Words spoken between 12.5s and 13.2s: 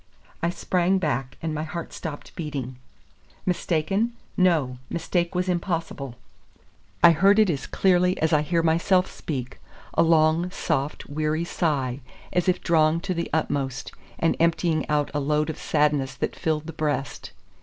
drawn to